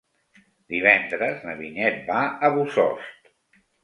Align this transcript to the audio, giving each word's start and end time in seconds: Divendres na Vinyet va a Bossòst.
Divendres 0.75 1.43
na 1.47 1.53
Vinyet 1.59 1.99
va 2.07 2.21
a 2.47 2.51
Bossòst. 2.57 3.31